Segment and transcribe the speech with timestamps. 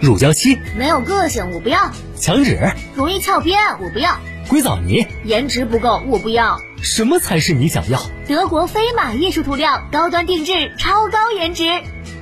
[0.00, 2.56] 乳胶漆没有个性，我不要；墙纸
[2.94, 4.12] 容易翘边，我不要；
[4.48, 6.56] 硅藻泥颜值不够，我不要。
[6.80, 8.00] 什么才是你想要？
[8.28, 11.64] 德国飞马艺术涂料，高端定制，超高颜值，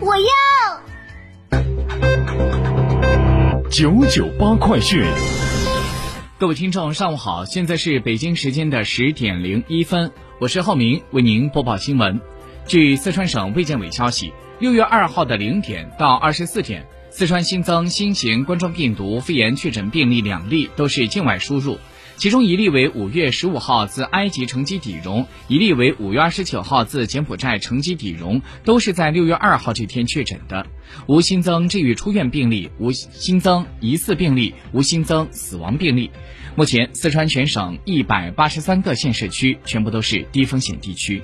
[0.01, 0.25] 我要。
[3.71, 5.05] 九九八快讯，
[6.39, 12.19] 各位听众，上午好，现在是北京时间的十点零一分，我是浩明，为您播报新闻。
[12.67, 16.87] 据四川省卫健委消息，六月二号的零点到二十四点，
[17.17, 21.79] 四川新增新型冠状病毒肺炎确诊病例两例，都是境外输入。
[22.19, 30.67] 其中一例为五月十五号自埃及乘机抵蓉，一例为五月二十九号自柬埔寨乘机抵蓉，都是在六月二号这天确诊的，
[31.07, 36.11] 无新增治愈出院病例，无新增疑似病例，无新增死亡病例。
[36.55, 41.23] 目前，四川全省一百八十三个县市区全部都是低风险地区。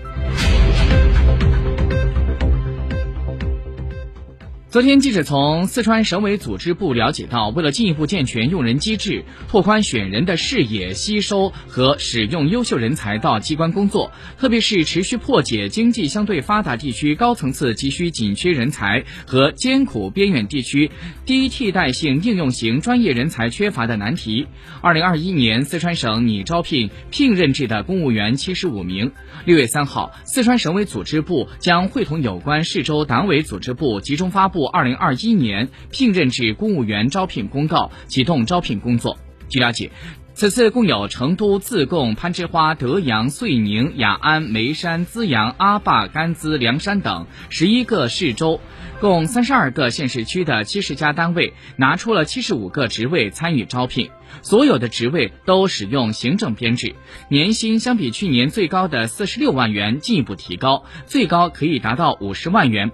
[4.73, 20.91] 昨天，记者从四川省委组织部了解到，为了进一步健全用人机制，拓宽选人的视野，吸收和使用优秀人才到机关工作，特别是持续破解经济相对发达地区高层次急需紧缺人才和艰苦边远地区
[21.27, 24.47] 低替代性应用型专业人才缺乏的难题。
[24.81, 29.13] 二零二一年，四川省拟招聘聘任制的公务员七十五名。
[29.45, 34.62] 六月三号，四川省委组织部将会同有关市州党委组织部集中发布。
[34.67, 39.19] 二零二一年聘任制公务员招聘公告启动招聘工作。
[39.49, 39.91] 据了解，
[40.35, 48.59] 此次共有成都、自贡、攀枝花、德阳、遂宁、雅安、眉山、资阳、阿坝、甘孜、凉山等十一个市州，
[48.99, 54.09] 共三十二个县市区的七十家单位拿出了七十五个职位参与招聘。
[54.41, 56.95] 所有的职位都使用行政编制，
[57.29, 62.91] 年薪相比去年最高的四十六万元进一步提高，最高可以达到五十万元。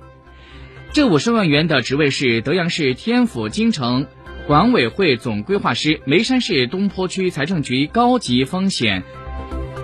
[0.92, 4.06] 这五十万元的职位是德阳市天府金城
[4.46, 9.02] 管委会总规划师、眉山市东坡区财政局高级风险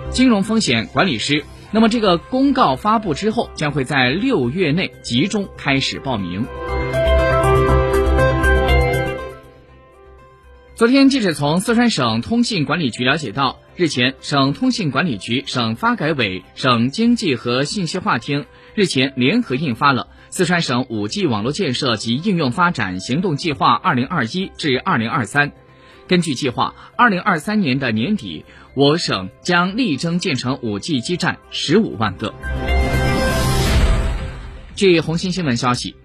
[0.09, 1.45] 金融风险管理师。
[1.71, 6.45] 那么，这个公告发布之后，将会在六月内集中开始报名。
[10.75, 20.07] 昨天，记者从四川省通信管理局了解到，日前，省通信管理局、省发改委、省经济和信息化厅日前联合印发了。
[20.35, 25.53] 四川省 5G 网络建设及应用发展行动计划（二零二一至二零二三），
[26.09, 28.43] 根据计划，二零二三年的年底，
[28.73, 32.33] 我省将力争建成 5G 基站十五万个。
[34.75, 35.95] 据红星新闻消息，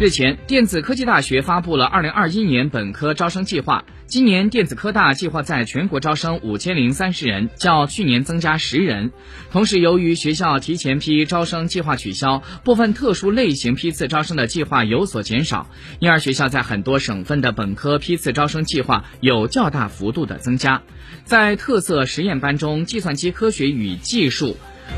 [0.00, 3.84] 日前，电子科技大学发布了二零二一年本科招生计划。
[4.06, 9.12] 今年电子科大计划在全国招生五千零三十人，较去年增加十人。
[9.50, 15.70] 同时，由于学校提前批招生计划取消，部分特殊类型批次招生的计划有所减少，
[16.00, 20.82] 因而学校在很多省份的本科批次招生计划有较大幅度的增加。
[21.24, 24.56] 在特色实验班中，计算机科学与技术。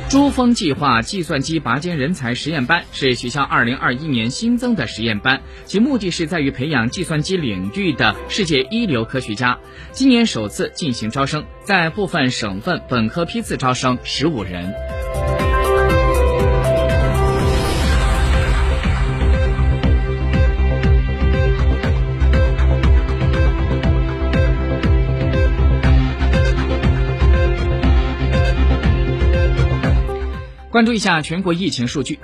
[0.08, 9.58] 珠峰计划计算机拔尖人才实验班是学校二零二一年新增的实验班，其目的是在于培养计算机领域的世界一流科学家。
[9.92, 14.72] 今年首次进行招生，在部分省份本科批次招生十五人。
[30.86, 32.18] 注一下全国疫情数据。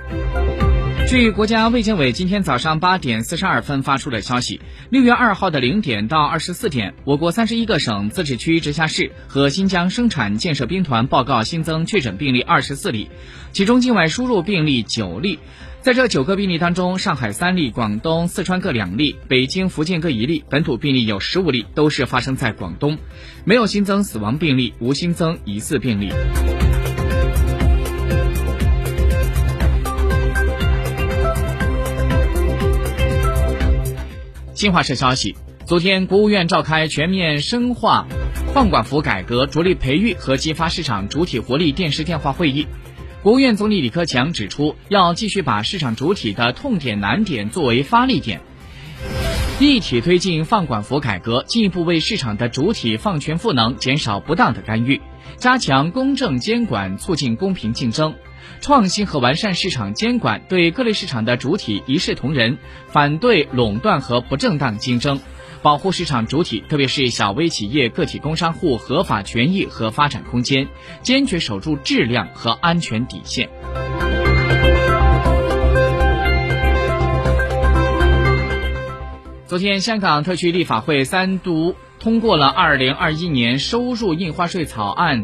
[1.05, 13.09] 据国家卫健委今天早上八点四十二分发出的消息，六月二号的零点到二十四点，我国三十一个省、自治区、直辖市和新疆生产建设兵团报告新增确诊病例二十四例，
[13.51, 15.39] 其中境外输入病例九例。
[15.81, 22.97] 在这九个病例当中，上海三例，广东、四川各两例，北京、福建各一例，本土病例有十五例，都是发生在广东，
[23.43, 26.09] 没有新增死亡病例，无新增疑似病例。
[34.63, 38.07] 新华社消息，昨天国务院召开全面深化
[38.53, 42.65] 放管服改革，着力培育和激发市场主体活力电视电话会议。
[43.21, 48.39] 国务院总理李克强指出，要继续把市场主体的痛点难点作为发力点，
[49.59, 55.01] 一体推进放管服改革，进一步为市场的主体放权赋能，减少不当的干预，
[55.35, 58.15] 加强公正监管，促进公平竞争。
[58.61, 62.57] 创新和完善市场监管，对各类市场的主体一视同仁，
[62.87, 65.19] 反对垄断和不正当竞争，
[65.61, 70.67] 保护市场主体，特别是小微企业、个体工商户合法权益和发展空间，
[71.01, 73.49] 坚决守住质量和安全底线。
[79.45, 85.23] 昨天，香港特区立法会三读通过了二零二一年收入印花税草案。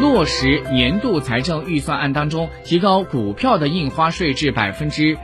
[0.00, 5.18] 落实年度财政预算案当中提高股票的印花税至百分之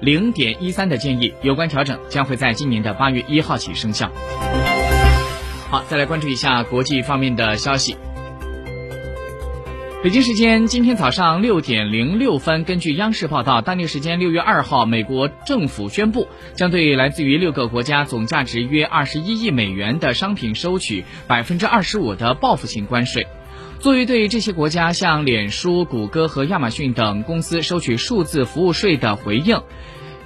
[0.00, 4.10] 零点一三的建议，有关调整将会在今年的八月一号起生效。
[5.68, 7.96] 好，再来关注一下国际方面的消息。
[10.02, 23.26] 北京时间今天早上六点零六分，根据央视报道，当地时间六月二号，美国政府宣布将对来自于六个国家总价值约二十一亿美元的商品收取百分之二十五的报复性关税。
[23.84, 29.60] 作为对这些国家向脸书、谷歌和亚马逊等公司收取数字服务税的回应，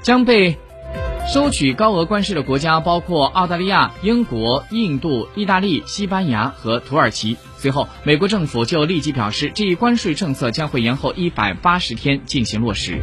[0.00, 0.56] 将被
[1.26, 7.36] 收取高额关税的国家包括澳大利亚、英国、印度、意大利、西班牙和土耳其。
[7.56, 13.00] 随后，美国政府就立即表示，这一关税政策将会延后一百八十天进行落实。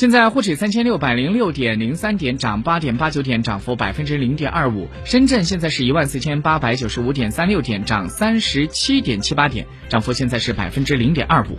[0.00, 4.88] 现在沪指三千六百零六点零三点涨八点八九点，涨幅百分之零点二五。
[5.04, 11.58] 深圳现在是一万四千八百九十五点三六点，涨三十七点七八点，涨幅现在是百分之零点二五。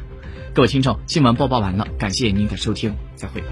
[0.56, 3.44] 各位听众，新闻播报完了，感谢您的收听，再会。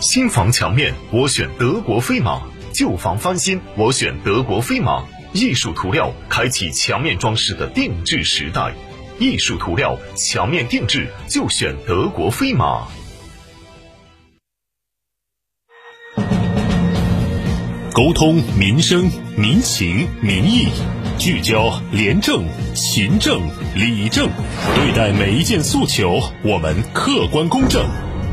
[0.00, 2.42] 新房墙面，我选德国飞马。
[2.72, 8.72] 旧房翻新，我选德国飞马艺术涂料，开启墙面装饰的定制时代。
[9.18, 12.88] 艺术涂料墙面定制就选德国飞马。
[17.92, 20.66] 沟通民生民情民意，
[21.18, 22.44] 聚焦廉政
[22.74, 23.42] 勤政
[23.76, 24.30] 理政，
[24.74, 27.84] 对待每一件诉求，我们客观公正；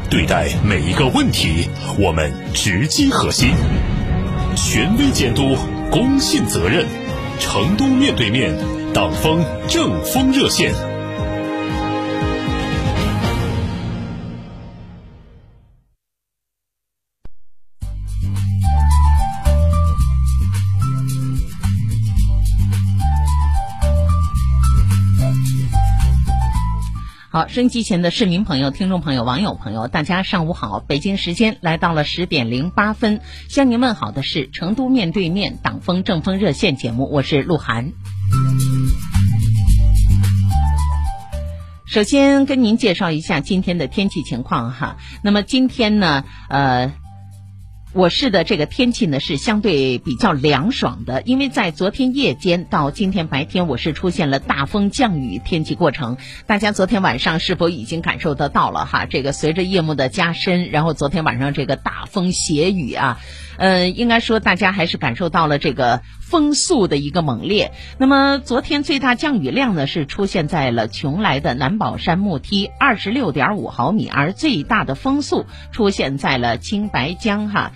[0.09, 1.69] 对待每一个问题，
[1.99, 3.49] 我们直击核心。
[4.61, 5.55] 权威监督，
[5.89, 6.85] 公信责任。
[7.39, 8.53] 成都面对面，
[8.93, 10.73] 党风政风热线。
[27.39, 30.81] 好，升级前的市民朋友、听众朋友、网友朋友，大家上午好！
[30.81, 37.93] 北京时间来到了十点零八分，向您问好的是成都面对面党风政风热线节目，我是鹿晗。
[41.85, 44.97] 首先跟您介绍一下今天的天气情况哈。
[45.21, 46.91] 那么今天呢，呃。
[47.91, 56.17] 我市的这个天气呢是相对比较凉爽的，因为在昨天夜间到今天白天，我市出现了大风降雨天气过程。
[56.45, 59.07] 大家昨天晚上是否已经感受得到了哈？
[59.07, 63.19] 这个随着夜幕的加深，然后昨天晚上这个大风斜雨啊。
[63.57, 67.73] 嗯，应该说大家还是感受到了这个风速的一个猛烈。
[67.97, 77.73] 那么昨天最大降雨量呢是出现在了邛崃的南宝山木梯，二十六点五毫米，而最大的风速出现在了青白江哈。